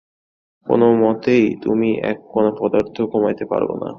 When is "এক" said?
2.11-2.17